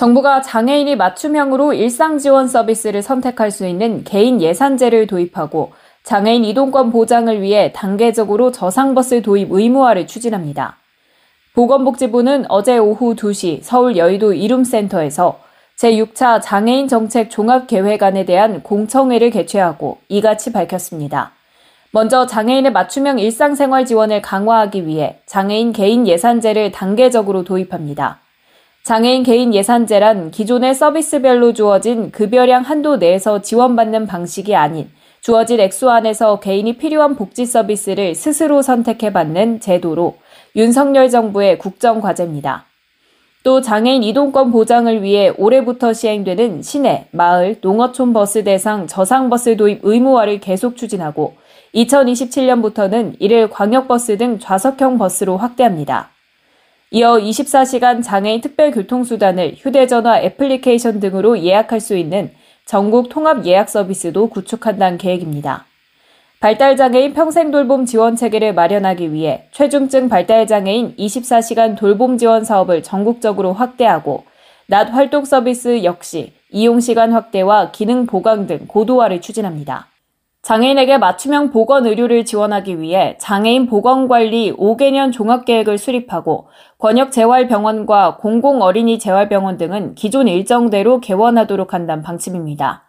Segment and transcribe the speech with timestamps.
[0.00, 5.72] 정부가 장애인이 맞춤형으로 일상 지원 서비스를 선택할 수 있는 개인 예산제를 도입하고
[6.04, 10.78] 장애인 이동권 보장을 위해 단계적으로 저상버스 도입 의무화를 추진합니다.
[11.54, 15.38] 보건복지부는 어제 오후 2시 서울 여의도 이룸센터에서
[15.78, 21.32] 제6차 장애인 정책 종합계획안에 대한 공청회를 개최하고 이같이 밝혔습니다.
[21.92, 28.20] 먼저 장애인의 맞춤형 일상생활 지원을 강화하기 위해 장애인 개인 예산제를 단계적으로 도입합니다.
[28.82, 34.90] 장애인 개인 예산제란 기존의 서비스별로 주어진 급여량 한도 내에서 지원받는 방식이 아닌
[35.20, 40.16] 주어진 액수 안에서 개인이 필요한 복지 서비스를 스스로 선택해 받는 제도로
[40.56, 42.64] 윤석열 정부의 국정 과제입니다.
[43.42, 50.40] 또 장애인 이동권 보장을 위해 올해부터 시행되는 시내, 마을, 농어촌 버스 대상 저상버스 도입 의무화를
[50.40, 51.34] 계속 추진하고
[51.74, 56.10] 2027년부터는 이를 광역버스 등 좌석형 버스로 확대합니다.
[56.92, 62.32] 이어 24시간 장애인 특별 교통수단을 휴대전화 애플리케이션 등으로 예약할 수 있는
[62.64, 65.66] 전국 통합 예약 서비스도 구축한다는 계획입니다.
[66.40, 74.24] 발달장애인 평생돌봄 지원 체계를 마련하기 위해 최중증 발달장애인 24시간 돌봄 지원 사업을 전국적으로 확대하고
[74.66, 79.89] 낮 활동 서비스 역시 이용시간 확대와 기능 보강 등 고도화를 추진합니다.
[80.42, 89.94] 장애인에게 맞춤형 보건 의료를 지원하기 위해 장애인 보건관리 5개년 종합계획을 수립하고 권역재활병원과 공공어린이 재활병원 등은
[89.94, 92.84] 기존 일정대로 개원하도록 한다는 방침입니다.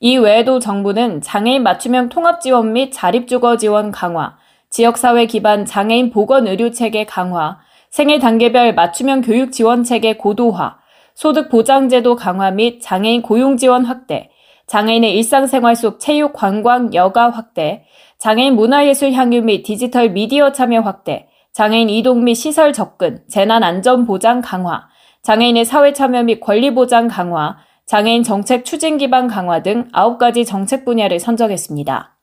[0.00, 4.36] 이 외에도 정부는 장애인 맞춤형 통합지원 및 자립주거 지원 강화,
[4.70, 7.58] 지역사회 기반 장애인 보건의료체계 강화,
[7.90, 10.78] 생애 단계별 맞춤형 교육 지원 체계 고도화,
[11.14, 14.30] 소득 보장제도 강화 및 장애인 고용 지원 확대,
[14.68, 17.84] 장애인의 일상생활 속 체육, 관광, 여가 확대,
[18.18, 24.06] 장애인 문화예술 향유 및 디지털 미디어 참여 확대, 장애인 이동 및 시설 접근, 재난 안전
[24.06, 24.86] 보장 강화,
[25.22, 27.56] 장애인의 사회 참여 및 권리 보장 강화,
[27.86, 32.17] 장애인 정책 추진 기반 강화 등 9가지 정책 분야를 선정했습니다.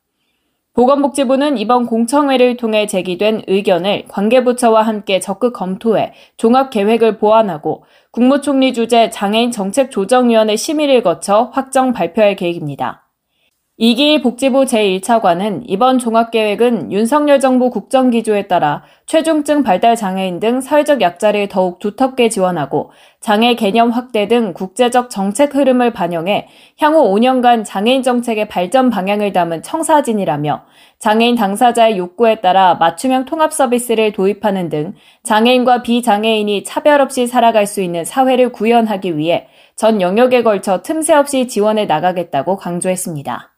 [0.76, 9.10] 보건복지부는 이번 공청회를 통해 제기된 의견을 관계부처와 함께 적극 검토해 종합 계획을 보완하고 국무총리 주재
[9.10, 13.05] 장애인 정책조정위원회 심의를 거쳐 확정 발표할 계획입니다.
[13.78, 21.50] 이기일 복지부 제1차관은 이번 종합계획은 윤석열 정부 국정기조에 따라 최중증 발달 장애인 등 사회적 약자를
[21.50, 26.48] 더욱 두텁게 지원하고 장애 개념 확대 등 국제적 정책 흐름을 반영해
[26.80, 30.64] 향후 5년간 장애인 정책의 발전 방향을 담은 청사진이라며
[31.00, 34.94] 장애인 당사자의 욕구에 따라 맞춤형 통합 서비스를 도입하는 등
[35.24, 41.50] 장애인과 비장애인이 차별 없이 살아갈 수 있는 사회를 구현하기 위해 전 영역에 걸쳐 틈새 없이
[41.50, 43.55] 지원해 나가겠다고 강조했습니다.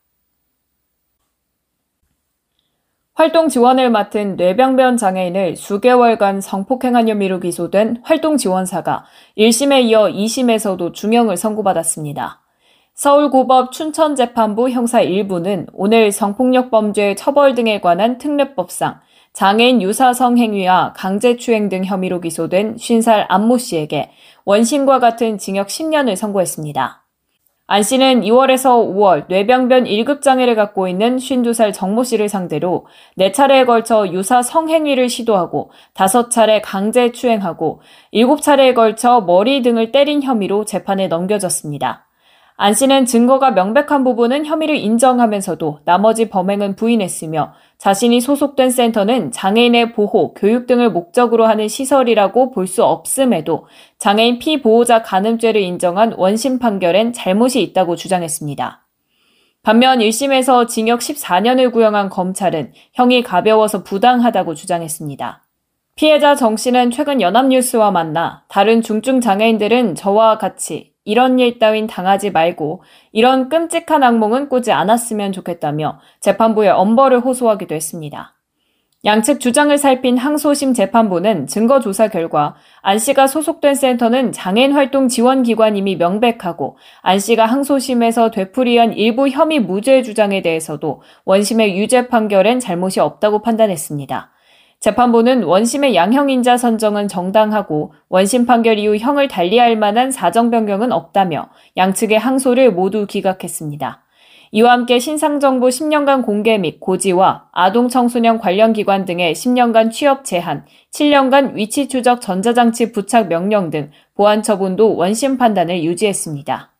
[3.18, 9.06] 활동 지원을 맡은 뇌병변 장애인을 수개월간 성폭행한 혐의로 기소된 활동 지원사가
[9.36, 12.44] 1심에 이어 2심에서도 중형을 선고받았습니다.
[12.94, 19.00] 서울고법 춘천재판부 형사 1부는 오늘 성폭력 범죄 처벌 등에 관한 특례법상
[19.34, 24.12] 장애인 유사성 행위와 강제추행 등 혐의로 기소된 50살 안모 씨에게
[24.46, 27.07] 원심과 같은 징역 10년을 선고했습니다.
[27.70, 32.86] 안 씨는 2월에서 5월 뇌병변 1급 장애를 갖고 있는 52살 정모 씨를 상대로
[33.20, 37.82] 4차례에 걸쳐 유사 성행위를 시도하고 5차례 강제 추행하고
[38.14, 42.08] 7차례에 걸쳐 머리 등을 때린 혐의로 재판에 넘겨졌습니다.
[42.56, 50.34] 안 씨는 증거가 명백한 부분은 혐의를 인정하면서도 나머지 범행은 부인했으며 자신이 소속된 센터는 장애인의 보호,
[50.34, 53.68] 교육 등을 목적으로 하는 시설이라고 볼 수 없음에도
[53.98, 58.86] 장애인 피보호자 간음죄를 인정한 원심 판결엔 잘못이 있다고 주장했습니다.
[59.64, 65.44] 반면 1심에서 징역 14년을 구형한 검찰은 형이 가벼워서 부당하다고 주장했습니다.
[65.96, 72.32] 피해자 정 씨는 최근 연합뉴스와 만나 다른 중증 장애인들은 저와 같이 이런 일 따윈 당하지
[72.32, 72.84] 말고
[73.14, 78.36] 이런 끔찍한 악몽은 꾸지 않았으면 좋겠다며 재판부에 엄벌을 호소하기도 했습니다.
[79.06, 85.44] 양측 주장을 살핀 항소심 재판부는 증거 조사 결과 안 씨가 소속된 센터는 장애인 활동 지원
[85.44, 93.00] 기관임이 명백하고 안 씨가 항소심에서 되풀이한 일부 혐의 무죄 주장에 대해서도 원심의 유죄 판결엔 잘못이
[93.00, 94.32] 없다고 판단했습니다.
[94.80, 102.20] 재판부는 원심의 양형인자 선정은 정당하고 원심 판결 이후 형을 달리할 만한 사정 변경은 없다며 양측의
[102.20, 104.04] 항소를 모두 기각했습니다.
[104.52, 110.66] 이와 함께 신상정보 10년간 공개 및 고지와 아동 청소년 관련 기관 등의 10년간 취업 제한,
[110.94, 116.77] 7년간 위치 추적 전자장치 부착 명령 등 보안 처분도 원심 판단을 유지했습니다.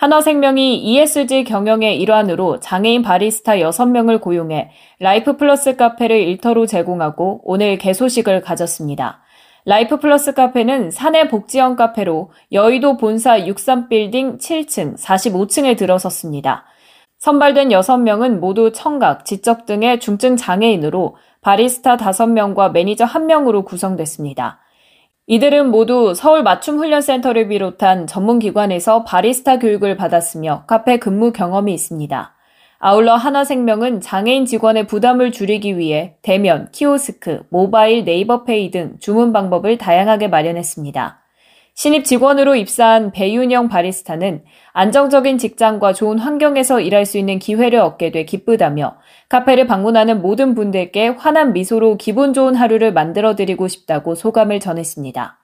[0.00, 8.40] 한화생명이 ESG 경영의 일환으로 장애인 바리스타 6명을 고용해 Life Plus 카페를 일터로 제공하고 오늘 개소식을
[8.40, 9.20] 가졌습니다.
[9.66, 16.64] Life Plus 카페는 사내 복지형 카페로 여의도 본사 63빌딩 7층, 45층에 들어섰습니다.
[17.18, 24.60] 선발된 6명은 모두 청각, 지적 등의 중증 장애인으로 바리스타 5명과 매니저 1명으로 구성됐습니다.
[25.26, 32.34] 이들은 모두 서울 맞춤훈련센터를 비롯한 전문기관에서 바리스타 교육을 받았으며 카페 근무 경험이 있습니다.
[32.78, 40.28] 아울러 하나생명은 장애인 직원의 부담을 줄이기 위해 대면, 키오스크, 모바일 네이버페이 등 주문 방법을 다양하게
[40.28, 41.19] 마련했습니다.
[41.80, 44.44] 신입 직원으로 입사한 배윤영 바리스타는
[44.74, 48.98] 안정적인 직장과 좋은 환경에서 일할 수 있는 기회를 얻게 돼 기쁘다며
[49.30, 55.38] 카페를 방문하는 모든 분들께 환한 미소로 기분 좋은 하루를 만들어 드리고 싶다고 소감을 전했습니다.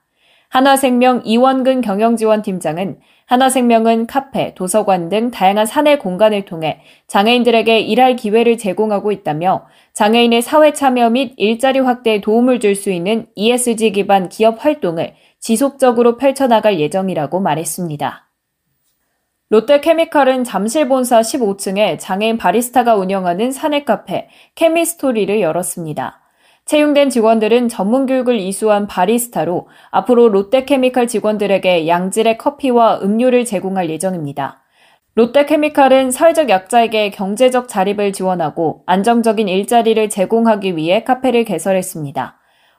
[0.51, 9.11] 한화생명 이원근 경영지원팀장은 한화생명은 카페, 도서관 등 다양한 사내 공간을 통해 장애인들에게 일할 기회를 제공하고
[9.11, 15.15] 있다며 장애인의 사회 참여 및 일자리 확대에 도움을 줄 수 있는 ESG 기반 기업 활동을
[15.41, 18.27] 지속적으로 펼쳐나갈 예정이라고 말했습니다.
[19.49, 26.21] 롯데케미칼은 잠실 본사 15층에 장애인 바리스타가 운영하는 사내 카페 케미스토리를 열었습니다.
[26.65, 34.65] 채용된 직원들은 전문 교육을 이수한 바리스타로 앞으로 롯데케미칼 직원들에게 양질의 커피와 음료를 제공할 예정입니다.
[35.15, 42.37] 롯데케미칼은 사회적 약자에게 경제적 자립을 지원하고 안정적인 일자리를 제공하기 위해 카페를 개설했습니다.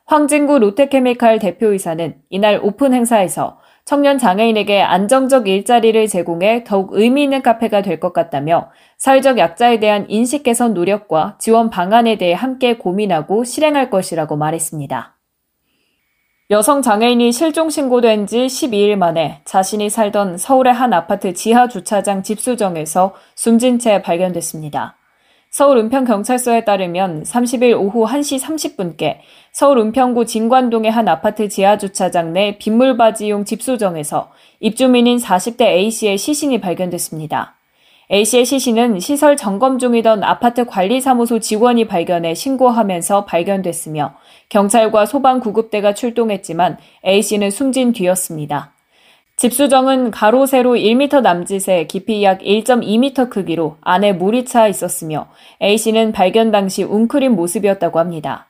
[0.07, 7.81] 황진구 롯데케미칼 대표이사는 이날 오픈 행사에서 청년 장애인에게 안정적 일자리를 제공해 더욱 의미 있는 카페가
[7.81, 13.89] 될 것 같다며 사회적 약자에 대한 인식 개선 노력과 지원 방안에 대해 함께 고민하고 실행할
[13.89, 15.17] 것이라고 말했습니다.
[16.51, 23.13] 여성 장애인이 실종 신고된 지 12일 만에 자신이 살던 서울의 한 아파트 지하 주차장 집수정에서
[23.35, 24.95] 숨진 채 발견됐습니다.
[25.49, 29.17] 서울 은평경찰서에 따르면 30일 오후 1시 30분께
[29.51, 34.29] 서울 은평구 진관동의 한 아파트 지하주차장 내 빗물바지용 집수정에서
[34.59, 37.55] 입주민인 40대 A씨의 시신이 발견됐습니다.
[38.11, 44.15] A씨의 시신은 시설 점검 중이던 아파트 관리사무소 직원이 발견해 신고하면서 발견됐으며
[44.49, 48.76] 경찰과 소방 구급대가 출동했지만 A씨는 숨진 뒤였습니다.
[49.37, 55.27] 집수정은 가로 세로 1m 남짓에 깊이 약 1.2m 크기로 안에 물이 차 있었으며
[55.61, 58.47] A씨는 발견 당시 웅크린 모습이었다고 합니다.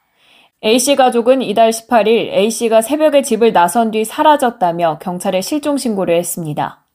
[0.64, 6.86] A씨 가족은 이달 18일 A씨가 새벽에 집을 나선 뒤 사라졌다며 경찰에 실종 신고를 했습니다.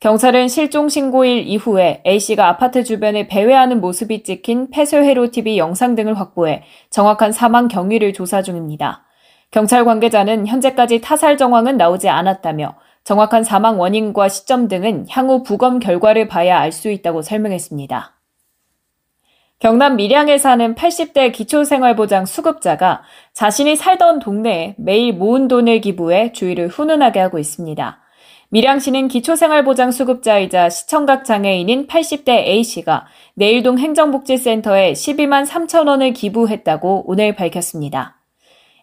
[0.00, 6.64] 경찰은 실종 신고일 이후에 A씨가 아파트 주변에 배회하는 모습이 찍힌 폐쇄회로 TV 영상 등을 확보해
[6.90, 9.04] 정확한 사망 경위를 조사 중입니다.
[9.52, 12.74] 경찰 관계자는 현재까지 타살 정황은 나오지 않았다며
[13.04, 18.18] 정확한 사망 원인과 시점 등은 향후 부검 결과를 봐야 알 수 있다고 설명했습니다.
[19.60, 23.02] 경남 밀양에 사는 80대 기초생활보장 수급자가
[23.32, 27.98] 자신이 살던 동네에 매일 모은 돈을 기부해 주위를 훈훈하게 하고 있습니다.
[28.50, 38.17] 밀양시는 기초생활보장 수급자이자 시청각 장애인인 80대 A씨가 내일동 행정복지센터에 12만 3천 원을 기부했다고 오늘 밝혔습니다.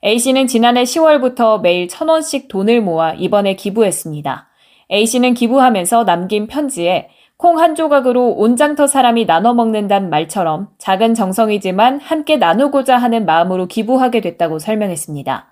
[0.06, 4.48] A씨는 지난해 10월부터 매일 천원씩 돈을 모아 이번에 기부했습니다.
[4.92, 12.38] A씨는 기부하면서 남긴 편지에 콩 한 조각으로 온장터 사람이 나눠 먹는단 말처럼 작은 정성이지만 함께
[12.38, 15.48] 나누고자 하는 마음으로 기부하게 됐다고 설명했습니다.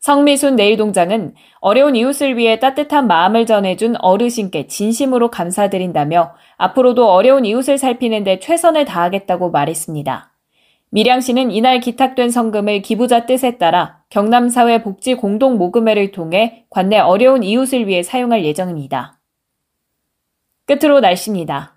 [0.00, 8.40] 성미순 내일동장은 어려운 이웃을 위해 따뜻한 마음을 전해준 어르신께 진심으로 감사드린다며 앞으로도 어려운 이웃을 살피는데
[8.40, 10.35] 최선을 다하겠다고 말했습니다.
[10.96, 18.46] 밀양시는 이날 기탁된 성금을 기부자 뜻에 따라 경남사회복지 공동모금회를 통해 관내 어려운 이웃을 위해 사용할
[18.46, 19.20] 예정입니다.
[20.64, 21.74] 끝으로 날씨입니다.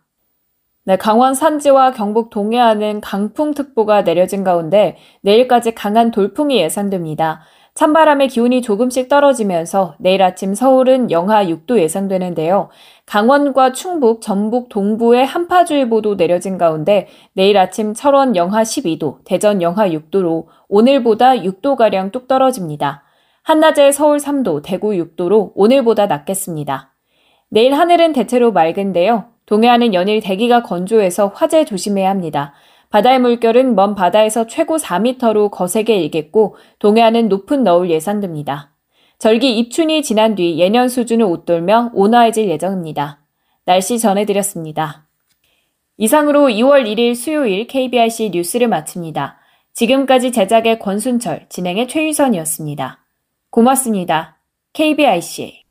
[0.86, 7.42] 네, 강원 산지와 경북 동해안은 강풍특보가 내려진 가운데 내일까지 강한 돌풍이 예상됩니다.
[7.76, 12.70] 찬바람의 기온이 조금씩 떨어지면서 내일 아침 서울은 영하 6도 예상되는데요.
[13.06, 20.46] 강원과 충북, 전북 동부에 한파주의보도 내려진 가운데 내일 아침 철원 영하 12도, 대전 영하 6도로
[20.68, 23.04] 오늘보다 6도가량 뚝 떨어집니다.
[23.44, 26.94] 한낮에 서울 3도, 대구 6도로 오늘보다 낮겠습니다.
[27.50, 29.26] 내일 하늘은 대체로 맑은데요.
[29.48, 32.54] 동해안은 연일 대기가 건조해서 화재 조심해야 합니다.
[32.90, 38.74] 바다의 물결은 먼 바다에서 최고 4m로 거세게 일겠고 동해안은 높은 너울 예상됩니다.
[39.20, 43.20] 절기 입춘이 지난 뒤 예년 수준을 웃돌며 온화해질 예정입니다.
[43.66, 45.06] 날씨 전해드렸습니다.
[45.98, 49.38] 이상으로 2월 1일 수요일 KBRC 뉴스를 마칩니다.
[49.74, 53.06] 지금까지 제작의 권순철, 진행의 최유선이었습니다.
[53.52, 54.40] 고맙습니다.
[54.74, 55.64] KBIC